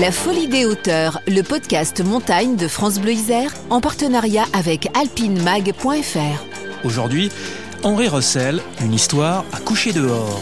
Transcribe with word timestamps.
La 0.00 0.12
Folie 0.12 0.48
des 0.48 0.64
hauteurs, 0.64 1.20
le 1.26 1.42
podcast 1.42 2.02
montagne 2.02 2.56
de 2.56 2.68
France 2.68 2.98
Bleu 2.98 3.12
Isère, 3.12 3.52
en 3.68 3.82
partenariat 3.82 4.46
avec 4.54 4.88
alpinemag.fr. 4.96 6.84
Aujourd'hui, 6.84 7.30
Henri 7.82 8.08
Russell, 8.08 8.62
une 8.80 8.94
histoire 8.94 9.44
à 9.52 9.58
coucher 9.58 9.92
dehors. 9.92 10.40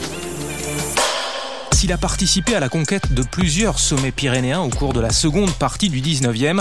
S'il 1.72 1.92
a 1.92 1.98
participé 1.98 2.54
à 2.54 2.60
la 2.60 2.68
conquête 2.68 3.12
de 3.12 3.22
plusieurs 3.22 3.80
sommets 3.80 4.12
pyrénéens 4.12 4.60
au 4.60 4.68
cours 4.68 4.92
de 4.92 5.00
la 5.00 5.10
seconde 5.10 5.52
partie 5.52 5.88
du 5.88 6.00
19e, 6.00 6.60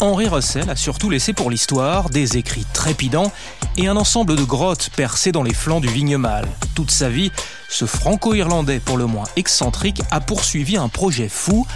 Henri 0.00 0.26
Russell 0.26 0.70
a 0.70 0.76
surtout 0.76 1.10
laissé 1.10 1.34
pour 1.34 1.50
l'histoire 1.50 2.08
des 2.08 2.38
écrits 2.38 2.66
trépidants 2.72 3.30
et 3.76 3.88
un 3.88 3.96
ensemble 3.96 4.36
de 4.36 4.44
grottes 4.44 4.88
percées 4.96 5.32
dans 5.32 5.42
les 5.42 5.54
flancs 5.54 5.80
du 5.80 5.88
Vignemale. 5.88 6.48
Toute 6.74 6.90
sa 6.90 7.10
vie, 7.10 7.30
ce 7.68 7.84
franco-irlandais 7.84 8.80
pour 8.80 8.96
le 8.96 9.06
moins 9.06 9.24
excentrique 9.36 10.00
a 10.10 10.20
poursuivi 10.20 10.76
un 10.76 10.88
projet 10.88 11.28
fou, 11.28 11.66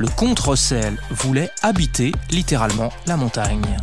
le 0.00 0.08
comte 0.08 0.40
Russell 0.40 0.96
voulait 1.10 1.50
habiter 1.60 2.12
littéralement 2.30 2.90
la 3.06 3.18
montagne. 3.18 3.76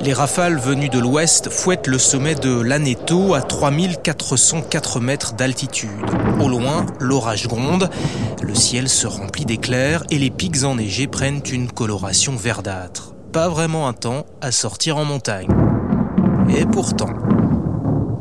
Les 0.00 0.12
rafales 0.12 0.58
venues 0.58 0.88
de 0.88 0.98
l'ouest 0.98 1.48
fouettent 1.48 1.86
le 1.86 1.98
sommet 1.98 2.34
de 2.34 2.60
l'Aneto 2.60 3.34
à 3.34 3.42
3404 3.42 4.98
mètres 4.98 5.34
d'altitude. 5.34 5.88
Au 6.40 6.48
loin, 6.48 6.84
l'orage 6.98 7.46
gronde, 7.46 7.88
le 8.42 8.56
ciel 8.56 8.88
se 8.88 9.06
remplit 9.06 9.44
d'éclairs 9.44 10.02
et 10.10 10.18
les 10.18 10.30
pics 10.30 10.64
enneigés 10.64 11.06
prennent 11.06 11.42
une 11.52 11.70
coloration 11.70 12.34
verdâtre. 12.34 13.13
Pas 13.34 13.48
vraiment 13.48 13.88
un 13.88 13.92
temps 13.92 14.26
à 14.40 14.52
sortir 14.52 14.96
en 14.96 15.04
montagne. 15.04 15.48
Et 16.56 16.64
pourtant, 16.66 17.10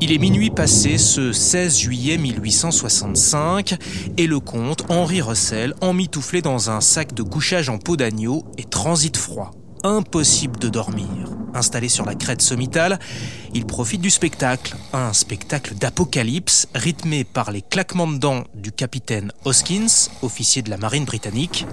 il 0.01 0.11
est 0.11 0.17
minuit 0.17 0.49
passé 0.49 0.97
ce 0.97 1.31
16 1.31 1.77
juillet 1.77 2.17
1865 2.17 3.75
et 4.17 4.25
le 4.25 4.39
comte 4.39 4.89
Henri 4.89 5.21
Russell, 5.21 5.75
emmitouflé 5.81 6.41
dans 6.41 6.71
un 6.71 6.81
sac 6.81 7.13
de 7.13 7.21
couchage 7.21 7.69
en 7.69 7.77
peau 7.77 7.95
d'agneau, 7.95 8.43
est 8.57 8.71
transit 8.71 9.15
froid 9.15 9.51
impossible 9.83 10.57
de 10.57 10.69
dormir. 10.69 11.29
Installé 11.53 11.89
sur 11.89 12.05
la 12.05 12.15
crête 12.15 12.41
sommitale, 12.41 12.97
il 13.53 13.67
profite 13.67 14.01
du 14.01 14.09
spectacle, 14.09 14.75
un 14.93 15.13
spectacle 15.13 15.75
d'apocalypse 15.75 16.67
rythmé 16.73 17.23
par 17.23 17.51
les 17.51 17.61
claquements 17.61 18.07
de 18.07 18.17
dents 18.17 18.45
du 18.55 18.71
capitaine 18.71 19.31
Hoskins, 19.45 20.09
officier 20.23 20.63
de 20.63 20.71
la 20.71 20.77
marine 20.77 21.05
britannique, 21.05 21.67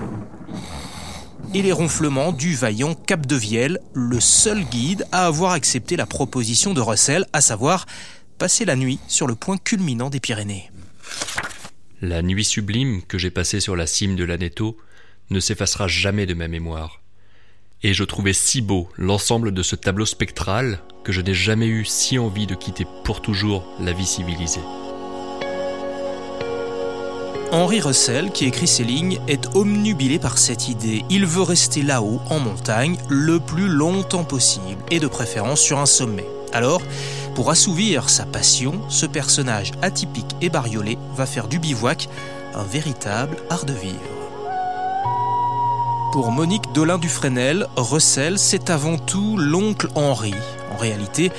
et 1.54 1.62
les 1.62 1.72
ronflements 1.72 2.32
du 2.32 2.54
vaillant 2.54 2.94
Cap 2.94 3.26
de 3.26 3.36
Vielle, 3.36 3.78
le 3.94 4.20
seul 4.20 4.64
guide 4.64 5.06
à 5.12 5.26
avoir 5.26 5.52
accepté 5.52 5.96
la 5.96 6.06
proposition 6.06 6.74
de 6.74 6.80
Russell, 6.80 7.26
à 7.32 7.40
savoir 7.40 7.86
passer 8.38 8.64
la 8.64 8.76
nuit 8.76 8.98
sur 9.08 9.26
le 9.26 9.34
point 9.34 9.58
culminant 9.58 10.10
des 10.10 10.20
Pyrénées. 10.20 10.70
La 12.00 12.22
nuit 12.22 12.44
sublime 12.44 13.02
que 13.02 13.18
j'ai 13.18 13.30
passée 13.30 13.60
sur 13.60 13.76
la 13.76 13.86
cime 13.86 14.16
de 14.16 14.24
l'Aneto 14.24 14.76
ne 15.30 15.40
s'effacera 15.40 15.88
jamais 15.88 16.26
de 16.26 16.34
ma 16.34 16.48
mémoire 16.48 17.00
et 17.82 17.94
je 17.94 18.04
trouvais 18.04 18.32
si 18.32 18.60
beau 18.60 18.88
l'ensemble 18.96 19.52
de 19.52 19.62
ce 19.62 19.76
tableau 19.76 20.06
spectral 20.06 20.80
que 21.04 21.12
je 21.12 21.20
n'ai 21.20 21.34
jamais 21.34 21.66
eu 21.66 21.84
si 21.84 22.18
envie 22.18 22.46
de 22.46 22.54
quitter 22.54 22.86
pour 23.04 23.22
toujours 23.22 23.66
la 23.80 23.92
vie 23.92 24.06
civilisée. 24.06 24.60
Henri 27.52 27.80
Russell, 27.80 28.30
qui 28.30 28.44
écrit 28.44 28.68
ces 28.68 28.84
lignes, 28.84 29.18
est 29.26 29.56
omnubilé 29.56 30.20
par 30.20 30.38
cette 30.38 30.68
idée. 30.68 31.04
Il 31.10 31.26
veut 31.26 31.42
rester 31.42 31.82
là-haut, 31.82 32.20
en 32.30 32.38
montagne, 32.38 32.96
le 33.08 33.40
plus 33.40 33.66
longtemps 33.66 34.22
possible, 34.22 34.84
et 34.92 35.00
de 35.00 35.08
préférence 35.08 35.58
sur 35.58 35.80
un 35.80 35.86
sommet. 35.86 36.26
Alors, 36.52 36.80
pour 37.34 37.50
assouvir 37.50 38.08
sa 38.08 38.24
passion, 38.24 38.74
ce 38.88 39.04
personnage 39.04 39.72
atypique 39.82 40.36
et 40.40 40.48
bariolé 40.48 40.96
va 41.16 41.26
faire 41.26 41.48
du 41.48 41.58
bivouac 41.58 42.08
un 42.54 42.62
véritable 42.62 43.36
art 43.50 43.64
de 43.64 43.72
vivre. 43.72 43.98
Pour 46.12 46.30
Monique 46.30 46.72
Dolin-Dufresnel, 46.72 47.66
Russell, 47.76 48.38
c'est 48.38 48.70
avant 48.70 48.96
tout 48.96 49.36
l'oncle 49.36 49.88
Henri. 49.96 50.34
En 50.72 50.76
réalité, 50.76 51.32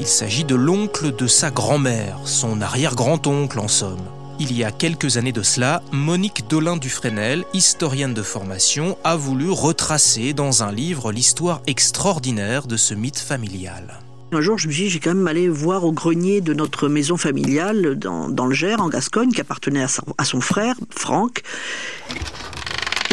il 0.00 0.06
s'agit 0.08 0.44
de 0.44 0.56
l'oncle 0.56 1.14
de 1.14 1.26
sa 1.28 1.52
grand-mère, 1.52 2.18
son 2.24 2.60
arrière-grand-oncle 2.60 3.60
en 3.60 3.68
somme. 3.68 4.08
Il 4.40 4.56
y 4.56 4.64
a 4.64 4.72
quelques 4.72 5.16
années 5.16 5.32
de 5.32 5.42
cela, 5.42 5.82
Monique 5.92 6.48
Dolin-Dufresnel, 6.48 7.44
historienne 7.52 8.14
de 8.14 8.22
formation, 8.22 8.96
a 9.04 9.16
voulu 9.16 9.50
retracer 9.50 10.32
dans 10.32 10.62
un 10.62 10.72
livre 10.72 11.12
l'histoire 11.12 11.62
extraordinaire 11.66 12.66
de 12.66 12.76
ce 12.76 12.94
mythe 12.94 13.18
familial. 13.18 14.00
Un 14.32 14.40
jour, 14.40 14.56
je 14.56 14.66
me 14.66 14.72
suis 14.72 14.84
dit, 14.84 14.90
j'ai 14.90 15.00
quand 15.00 15.14
même 15.14 15.26
allé 15.26 15.48
voir 15.48 15.84
au 15.84 15.92
grenier 15.92 16.40
de 16.40 16.54
notre 16.54 16.88
maison 16.88 17.16
familiale 17.16 17.96
dans, 17.96 18.46
le 18.46 18.54
Gers, 18.54 18.80
en 18.80 18.88
Gascogne, 18.88 19.30
qui 19.30 19.42
appartenait 19.42 19.82
à, 19.82 19.88
à 20.16 20.24
son 20.24 20.40
frère, 20.40 20.74
Franck 20.90 21.42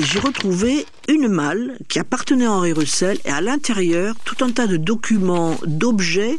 j'ai 0.01 0.19
retrouvé 0.19 0.85
une 1.07 1.27
malle 1.27 1.77
qui 1.87 1.99
appartenait 1.99 2.45
à 2.45 2.51
Henri 2.51 2.73
Russell 2.73 3.17
et 3.25 3.29
à 3.29 3.41
l'intérieur 3.41 4.15
tout 4.23 4.43
un 4.43 4.51
tas 4.51 4.67
de 4.67 4.77
documents, 4.77 5.57
d'objets 5.65 6.37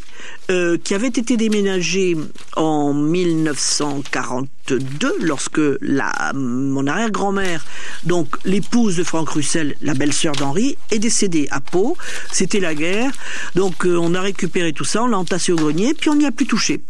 euh, 0.50 0.78
qui 0.78 0.94
avaient 0.94 1.08
été 1.08 1.36
déménagés 1.36 2.16
en 2.56 2.94
1942 2.94 5.16
lorsque 5.20 5.60
la, 5.80 6.32
mon 6.34 6.86
arrière-grand-mère, 6.86 7.64
donc 8.04 8.36
l'épouse 8.44 8.96
de 8.96 9.04
Franck 9.04 9.30
Russell, 9.30 9.74
la 9.82 9.94
belle-sœur 9.94 10.32
d'Henri, 10.32 10.76
est 10.90 10.98
décédée 10.98 11.48
à 11.50 11.60
Pau. 11.60 11.96
C'était 12.32 12.60
la 12.60 12.74
guerre. 12.74 13.12
Donc 13.54 13.84
euh, 13.84 13.96
on 13.96 14.14
a 14.14 14.20
récupéré 14.20 14.72
tout 14.72 14.84
ça, 14.84 15.02
on 15.02 15.08
l'a 15.08 15.18
entassé 15.18 15.52
au 15.52 15.56
grenier, 15.56 15.94
puis 15.94 16.08
on 16.08 16.14
n'y 16.14 16.26
a 16.26 16.32
plus 16.32 16.46
touché. 16.46 16.80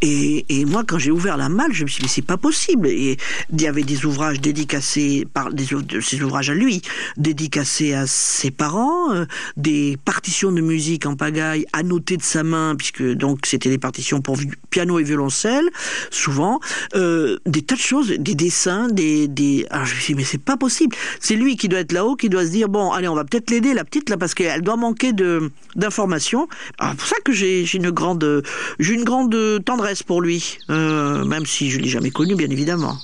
Et, 0.00 0.64
moi, 0.64 0.84
quand 0.86 0.98
j'ai 0.98 1.10
ouvert 1.10 1.36
la 1.36 1.48
malle, 1.48 1.72
je 1.72 1.82
me 1.82 1.88
suis 1.88 1.98
dit, 1.98 2.04
mais 2.04 2.08
c'est 2.08 2.22
pas 2.22 2.36
possible. 2.36 2.88
Et 2.88 3.16
il 3.52 3.60
y 3.60 3.66
avait 3.66 3.82
des 3.82 4.04
ouvrages 4.04 4.40
dédicacés 4.40 5.26
par 5.32 5.52
des, 5.52 5.74
ouvrages 6.22 6.50
à 6.50 6.54
lui, 6.54 6.82
dédicacés 7.16 7.94
à 7.94 8.06
ses 8.06 8.50
parents, 8.50 9.12
euh, 9.12 9.24
des 9.56 9.98
partitions 10.04 10.52
de 10.52 10.60
musique 10.60 11.06
en 11.06 11.16
pagaille 11.16 11.66
annotées 11.72 12.16
de 12.16 12.22
sa 12.22 12.44
main, 12.44 12.76
puisque 12.76 13.02
donc 13.02 13.40
c'était 13.44 13.70
des 13.70 13.78
partitions 13.78 14.20
pour 14.20 14.36
piano 14.70 15.00
et 15.00 15.02
violoncelle, 15.02 15.68
souvent, 16.10 16.60
euh, 16.94 17.38
des 17.46 17.62
tas 17.62 17.74
de 17.74 17.80
choses, 17.80 18.08
des 18.10 18.34
dessins, 18.34 18.88
des, 18.88 19.26
des. 19.26 19.66
Alors 19.70 19.86
je 19.86 19.94
me 19.94 20.00
suis 20.00 20.14
dit, 20.14 20.18
mais 20.18 20.24
c'est 20.24 20.38
pas 20.38 20.56
possible. 20.56 20.94
C'est 21.18 21.34
lui 21.34 21.56
qui 21.56 21.68
doit 21.68 21.80
être 21.80 21.92
là-haut, 21.92 22.14
qui 22.14 22.28
doit 22.28 22.44
se 22.44 22.50
dire, 22.50 22.68
bon, 22.68 22.92
allez, 22.92 23.08
on 23.08 23.14
va 23.14 23.24
peut-être 23.24 23.50
l'aider, 23.50 23.74
la 23.74 23.84
petite 23.84 24.10
là, 24.10 24.16
parce 24.16 24.34
qu'elle 24.34 24.62
doit 24.62 24.76
manquer 24.76 25.12
de 25.12 25.50
d'informations. 25.74 26.48
C'est 26.80 26.96
pour 26.96 27.06
ça 27.06 27.16
que 27.24 27.32
j'ai 27.32 27.64
une 27.74 27.90
grande, 27.90 28.42
j'ai 28.78 28.94
une 28.94 29.04
grande 29.04 29.36
tendresse 29.64 29.87
pour 30.06 30.20
lui, 30.20 30.58
euh, 30.70 31.24
même 31.24 31.46
si 31.46 31.70
je 31.70 31.78
l'ai 31.78 31.88
jamais 31.88 32.10
connu, 32.10 32.34
bien 32.34 32.50
évidemment. 32.50 32.98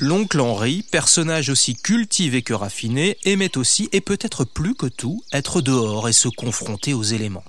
L'oncle 0.00 0.40
Henri, 0.40 0.84
personnage 0.90 1.50
aussi 1.50 1.76
cultivé 1.76 2.42
que 2.42 2.54
raffiné, 2.54 3.16
aimait 3.24 3.56
aussi, 3.56 3.88
et 3.92 4.00
peut-être 4.00 4.44
plus 4.44 4.74
que 4.74 4.86
tout, 4.86 5.22
être 5.32 5.60
dehors 5.60 6.08
et 6.08 6.12
se 6.12 6.28
confronter 6.28 6.94
aux 6.94 7.02
éléments. 7.02 7.44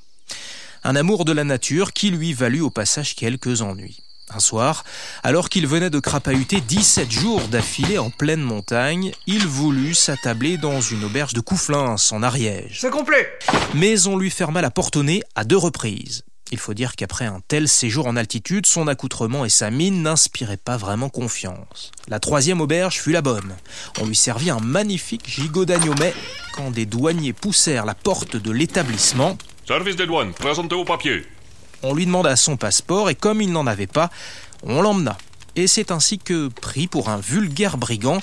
Un 0.84 0.96
amour 0.96 1.26
de 1.26 1.32
la 1.32 1.44
nature 1.44 1.94
qui 1.94 2.12
lui 2.12 2.34
valut 2.34 2.62
au 2.62 2.70
passage 2.70 3.16
quelques 3.16 3.62
ennuis. 3.62 4.02
Un 4.30 4.40
soir, 4.40 4.84
alors 5.24 5.50
qu'il 5.50 5.68
venait 5.68 5.90
de 5.90 6.00
crapahuter 6.00 6.60
17 6.60 7.12
jours 7.12 7.42
d'affilée 7.48 8.00
en 8.00 8.10
pleine 8.10 8.42
montagne, 8.42 9.12
il 9.28 9.48
voulut 9.48 9.94
s'attabler 9.94 10.58
dans 10.58 10.82
une 10.82 11.04
auberge 11.04 11.34
de 11.34 11.42
Couflins, 11.42 11.96
en 12.12 12.24
Ariège. 12.24 12.80
C'est 12.82 12.90
complet 12.90 13.28
Mais 13.76 14.08
on 14.08 14.18
lui 14.18 14.32
ferma 14.32 14.62
la 14.62 14.72
porte 14.72 14.96
au 14.96 15.04
nez 15.04 15.22
à 15.36 15.44
deux 15.44 15.58
reprises. 15.58 16.24
Il 16.52 16.60
faut 16.60 16.76
dire 16.76 16.96
qu'après 16.96 17.26
un 17.26 17.42
tel 17.48 17.68
séjour 17.68 18.06
en 18.06 18.16
altitude, 18.16 18.68
son 18.68 18.88
accoutrement 18.88 19.46
et 19.46 19.50
sa 19.50 19.72
mine 19.72 20.04
n'inspiraient 20.04 20.58
pas 20.58 20.78
vraiment 20.78 21.10
confiance. 21.10 21.92
La 22.08 22.20
troisième 22.20 22.62
auberge 22.62 23.00
fut 23.00 23.12
la 23.12 23.24
bonne. 23.24 23.56
On 24.00 24.06
lui 24.06 24.16
servit 24.16 24.52
un 24.52 24.60
magnifique 24.60 25.28
gigot 25.28 25.66
d'agneau, 25.66 25.96
mais 26.00 26.14
quand 26.54 26.70
des 26.70 26.86
douaniers 26.86 27.34
poussèrent 27.34 27.86
la 27.86 27.96
porte 27.96 28.36
de 28.36 28.52
l'établissement... 28.52 29.38
Service 29.68 29.96
des 29.96 30.06
douanes, 30.06 30.34
présentez 30.34 30.76
vos 30.76 30.86
papiers. 30.86 31.26
On 31.82 31.96
lui 31.96 32.06
demanda 32.06 32.36
son 32.36 32.58
passeport 32.58 33.10
et 33.10 33.16
comme 33.16 33.42
il 33.42 33.52
n'en 33.52 33.66
avait 33.66 33.88
pas, 33.88 34.12
on 34.62 34.82
l'emmena. 34.82 35.18
Et 35.56 35.68
c'est 35.68 35.92
ainsi 35.92 36.20
que, 36.20 36.50
pris 36.50 36.88
pour 36.88 37.10
un 37.10 37.18
vulgaire 37.18 37.78
brigand, 37.78 38.22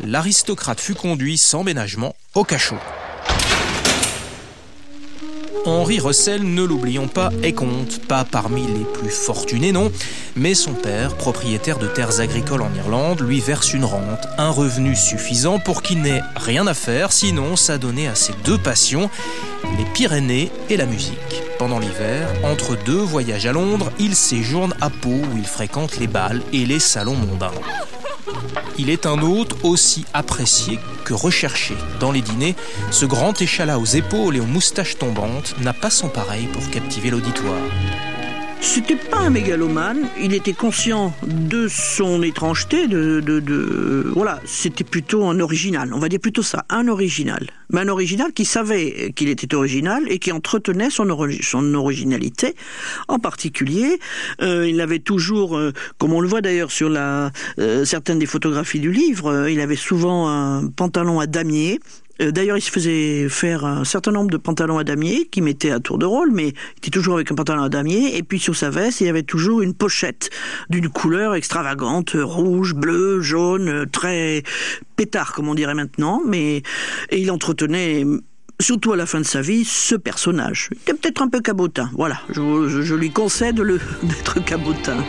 l'aristocrate 0.00 0.80
fut 0.80 0.94
conduit 0.94 1.38
sans 1.38 1.64
ménagement 1.64 2.14
au 2.34 2.44
cachot. 2.44 2.78
Henri 5.66 5.98
Russell, 5.98 6.42
ne 6.42 6.62
l'oublions 6.62 7.08
pas, 7.08 7.30
est 7.42 7.52
compte, 7.52 8.00
pas 8.06 8.24
parmi 8.24 8.66
les 8.66 8.84
plus 8.84 9.10
fortunés, 9.10 9.72
non, 9.72 9.90
mais 10.36 10.54
son 10.54 10.74
père, 10.74 11.16
propriétaire 11.16 11.78
de 11.78 11.86
terres 11.86 12.20
agricoles 12.20 12.60
en 12.60 12.74
Irlande, 12.74 13.22
lui 13.22 13.40
verse 13.40 13.72
une 13.72 13.86
rente, 13.86 14.26
un 14.36 14.50
revenu 14.50 14.94
suffisant 14.94 15.58
pour 15.58 15.82
qu'il 15.82 16.02
n'ait 16.02 16.20
rien 16.36 16.66
à 16.66 16.74
faire, 16.74 17.12
sinon 17.12 17.56
s'adonner 17.56 18.08
à 18.08 18.14
ses 18.14 18.34
deux 18.44 18.58
passions, 18.58 19.08
les 19.78 19.84
Pyrénées 19.94 20.50
et 20.68 20.76
la 20.76 20.86
musique. 20.86 21.42
Pendant 21.58 21.78
l'hiver, 21.78 22.28
entre 22.42 22.76
deux 22.84 23.00
voyages 23.00 23.46
à 23.46 23.52
Londres, 23.52 23.90
il 23.98 24.14
séjourne 24.14 24.74
à 24.82 24.90
Pau 24.90 25.08
où 25.08 25.36
il 25.36 25.46
fréquente 25.46 25.98
les 25.98 26.08
bals 26.08 26.42
et 26.52 26.66
les 26.66 26.80
salons 26.80 27.16
mondains. 27.16 27.52
Il 28.78 28.90
est 28.90 29.06
un 29.06 29.20
hôte 29.22 29.56
aussi 29.62 30.04
apprécié 30.12 30.78
que 31.04 31.14
recherché. 31.14 31.74
Dans 32.00 32.12
les 32.12 32.22
dîners, 32.22 32.56
ce 32.90 33.06
grand 33.06 33.40
échalas 33.40 33.78
aux 33.78 33.84
épaules 33.84 34.36
et 34.36 34.40
aux 34.40 34.46
moustaches 34.46 34.98
tombantes 34.98 35.54
n'a 35.60 35.72
pas 35.72 35.90
son 35.90 36.08
pareil 36.08 36.46
pour 36.52 36.68
captiver 36.70 37.10
l'auditoire. 37.10 37.62
C'était 38.60 38.96
pas 38.96 39.18
un 39.18 39.30
mégalomane, 39.30 40.08
il 40.18 40.32
était 40.32 40.54
conscient 40.54 41.12
de 41.22 41.68
son 41.68 42.22
étrangeté, 42.22 42.88
de, 42.88 43.20
de, 43.20 43.38
de 43.38 44.10
voilà, 44.14 44.40
c'était 44.46 44.84
plutôt 44.84 45.26
un 45.26 45.38
original, 45.40 45.92
on 45.92 45.98
va 45.98 46.08
dire 46.08 46.18
plutôt 46.18 46.42
ça, 46.42 46.64
un 46.70 46.88
original. 46.88 47.50
Mais 47.74 47.80
un 47.80 47.88
original 47.88 48.32
qui 48.32 48.44
savait 48.44 49.12
qu'il 49.16 49.28
était 49.28 49.52
original 49.52 50.04
et 50.06 50.20
qui 50.20 50.30
entretenait 50.30 50.90
son, 50.90 51.08
son 51.42 51.74
originalité. 51.74 52.54
En 53.08 53.18
particulier, 53.18 53.98
euh, 54.42 54.68
il 54.68 54.80
avait 54.80 55.00
toujours, 55.00 55.56
euh, 55.56 55.72
comme 55.98 56.12
on 56.12 56.20
le 56.20 56.28
voit 56.28 56.40
d'ailleurs 56.40 56.70
sur 56.70 56.88
la, 56.88 57.32
euh, 57.58 57.84
certaines 57.84 58.20
des 58.20 58.26
photographies 58.26 58.78
du 58.78 58.92
livre, 58.92 59.48
il 59.48 59.60
avait 59.60 59.74
souvent 59.74 60.28
un 60.28 60.68
pantalon 60.68 61.18
à 61.18 61.26
damier 61.26 61.80
D'ailleurs, 62.20 62.56
il 62.56 62.60
se 62.60 62.70
faisait 62.70 63.28
faire 63.28 63.64
un 63.64 63.82
certain 63.82 64.12
nombre 64.12 64.30
de 64.30 64.36
pantalons 64.36 64.78
à 64.78 64.84
damier 64.84 65.26
qu'il 65.26 65.42
mettait 65.42 65.72
à 65.72 65.80
tour 65.80 65.98
de 65.98 66.06
rôle, 66.06 66.30
mais 66.30 66.50
il 66.50 66.78
était 66.78 66.90
toujours 66.90 67.14
avec 67.14 67.32
un 67.32 67.34
pantalon 67.34 67.64
à 67.64 67.68
damier. 67.68 68.16
Et 68.16 68.22
puis 68.22 68.38
sur 68.38 68.54
sa 68.54 68.70
veste, 68.70 69.00
il 69.00 69.08
y 69.08 69.10
avait 69.10 69.24
toujours 69.24 69.62
une 69.62 69.74
pochette 69.74 70.30
d'une 70.70 70.88
couleur 70.88 71.34
extravagante, 71.34 72.12
rouge, 72.14 72.74
bleu, 72.74 73.20
jaune, 73.20 73.86
très 73.90 74.44
pétard, 74.94 75.32
comme 75.32 75.48
on 75.48 75.56
dirait 75.56 75.74
maintenant. 75.74 76.22
Mais 76.24 76.62
et 77.10 77.18
il 77.18 77.32
entretenait 77.32 77.63
surtout 78.60 78.92
à 78.92 78.96
la 78.96 79.06
fin 79.06 79.20
de 79.20 79.26
sa 79.26 79.40
vie, 79.40 79.64
ce 79.64 79.94
personnage. 79.94 80.70
Était 80.82 80.94
peut-être 80.94 81.22
un 81.22 81.28
peu 81.28 81.40
cabotin. 81.40 81.90
Voilà, 81.94 82.20
je 82.30 82.94
lui 82.94 83.10
concède 83.10 83.60
d'être 84.02 84.44
cabotin. 84.44 85.04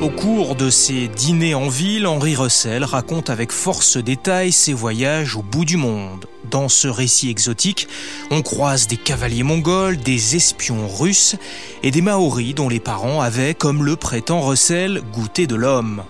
Au 0.00 0.10
cours 0.10 0.54
de 0.54 0.68
ses 0.68 1.08
dîners 1.08 1.54
en 1.54 1.68
ville, 1.68 2.06
Henri 2.06 2.36
Russell 2.36 2.84
raconte 2.84 3.30
avec 3.30 3.52
force 3.52 3.96
détail 3.96 4.52
ses 4.52 4.74
voyages 4.74 5.36
au 5.36 5.42
bout 5.42 5.64
du 5.64 5.76
monde. 5.76 6.26
Dans 6.50 6.68
ce 6.68 6.88
récit 6.88 7.30
exotique, 7.30 7.88
on 8.30 8.42
croise 8.42 8.86
des 8.86 8.98
cavaliers 8.98 9.42
mongols, 9.42 9.96
des 9.96 10.36
espions 10.36 10.88
russes 10.88 11.36
et 11.82 11.90
des 11.90 12.02
maoris 12.02 12.54
dont 12.54 12.68
les 12.68 12.80
parents 12.80 13.22
avaient, 13.22 13.54
comme 13.54 13.82
le 13.82 13.96
prétend 13.96 14.42
Russell, 14.42 15.00
goûté 15.12 15.46
de 15.46 15.54
l'homme. 15.54 16.02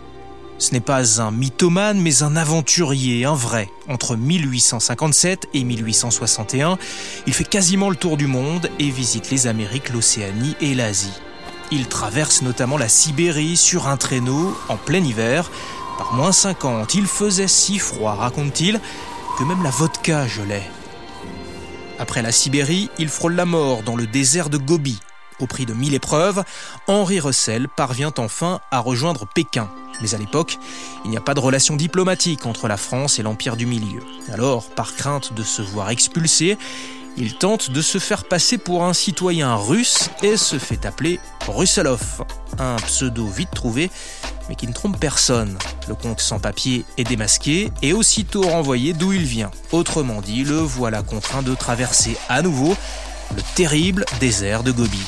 Ce 0.58 0.72
n'est 0.72 0.80
pas 0.80 1.20
un 1.20 1.30
mythomane, 1.30 2.00
mais 2.00 2.22
un 2.22 2.36
aventurier, 2.36 3.24
un 3.24 3.34
vrai. 3.34 3.68
Entre 3.88 4.16
1857 4.16 5.48
et 5.52 5.64
1861, 5.64 6.78
il 7.26 7.34
fait 7.34 7.44
quasiment 7.44 7.90
le 7.90 7.96
tour 7.96 8.16
du 8.16 8.26
monde 8.26 8.70
et 8.78 8.90
visite 8.90 9.30
les 9.30 9.46
Amériques, 9.46 9.90
l'Océanie 9.90 10.56
et 10.60 10.74
l'Asie. 10.74 11.18
Il 11.72 11.88
traverse 11.88 12.42
notamment 12.42 12.78
la 12.78 12.88
Sibérie 12.88 13.56
sur 13.56 13.88
un 13.88 13.96
traîneau 13.96 14.56
en 14.68 14.76
plein 14.76 15.02
hiver. 15.02 15.50
Par 15.98 16.12
moins 16.12 16.32
50, 16.32 16.94
il 16.94 17.06
faisait 17.06 17.48
si 17.48 17.78
froid, 17.78 18.14
raconte-t-il, 18.14 18.80
que 19.38 19.44
même 19.44 19.62
la 19.62 19.70
vodka 19.70 20.28
gelait. 20.28 20.70
Après 21.98 22.22
la 22.22 22.32
Sibérie, 22.32 22.90
il 22.98 23.08
frôle 23.08 23.34
la 23.34 23.44
mort 23.44 23.82
dans 23.82 23.96
le 23.96 24.06
désert 24.06 24.50
de 24.50 24.58
Gobi. 24.58 24.98
Au 25.40 25.46
prix 25.46 25.66
de 25.66 25.74
mille 25.74 25.94
épreuves, 25.94 26.44
Henri 26.86 27.20
Russell 27.20 27.68
parvient 27.68 28.12
enfin 28.18 28.60
à 28.70 28.78
rejoindre 28.78 29.26
Pékin. 29.26 29.68
Mais 30.00 30.14
à 30.14 30.18
l'époque, 30.18 30.58
il 31.04 31.10
n'y 31.10 31.16
a 31.16 31.20
pas 31.20 31.34
de 31.34 31.40
relation 31.40 31.76
diplomatique 31.76 32.46
entre 32.46 32.68
la 32.68 32.76
France 32.76 33.18
et 33.18 33.22
l'Empire 33.22 33.56
du 33.56 33.66
Milieu. 33.66 34.00
Alors, 34.32 34.68
par 34.70 34.94
crainte 34.96 35.32
de 35.32 35.42
se 35.42 35.62
voir 35.62 35.90
expulsé, 35.90 36.58
il 37.16 37.36
tente 37.38 37.70
de 37.70 37.80
se 37.80 37.98
faire 37.98 38.24
passer 38.24 38.58
pour 38.58 38.84
un 38.84 38.92
citoyen 38.92 39.54
russe 39.54 40.10
et 40.22 40.36
se 40.36 40.58
fait 40.58 40.84
appeler 40.84 41.20
Russelov, 41.46 42.24
un 42.58 42.76
pseudo 42.76 43.26
vite 43.26 43.52
trouvé 43.54 43.90
mais 44.48 44.54
qui 44.54 44.66
ne 44.66 44.72
trompe 44.72 44.98
personne. 44.98 45.56
Le 45.88 45.94
comte 45.94 46.20
sans 46.20 46.38
papier 46.38 46.84
est 46.96 47.04
démasqué 47.04 47.70
et 47.82 47.92
aussitôt 47.92 48.42
renvoyé 48.42 48.92
d'où 48.92 49.12
il 49.12 49.24
vient. 49.24 49.50
Autrement 49.72 50.20
dit, 50.20 50.44
le 50.44 50.56
voilà 50.56 51.02
contraint 51.02 51.42
de 51.42 51.54
traverser 51.54 52.16
à 52.28 52.42
nouveau 52.42 52.76
le 53.34 53.42
terrible 53.54 54.04
désert 54.20 54.62
de 54.62 54.72
Gobi. 54.72 55.02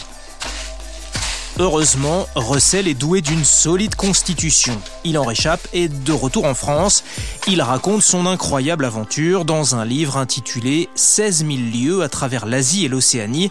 Heureusement, 1.59 2.27
Russell 2.37 2.87
est 2.87 2.93
doué 2.93 3.23
d'une 3.23 3.43
solide 3.43 3.95
constitution. 3.95 4.79
Il 5.05 5.17
en 5.17 5.25
réchappe 5.25 5.67
et 5.73 5.89
de 5.89 6.13
retour 6.13 6.45
en 6.45 6.53
France, 6.53 7.03
il 7.49 7.63
raconte 7.63 8.03
son 8.03 8.27
incroyable 8.27 8.85
aventure 8.85 9.47
dans 9.47 9.75
un 9.75 9.87
livre 9.87 10.19
intitulé 10.19 10.91
16 10.97 11.47
000 11.47 11.59
lieues 11.73 12.03
à 12.03 12.11
travers 12.11 12.45
l'Asie 12.45 12.85
et 12.85 12.89
l'Océanie, 12.89 13.51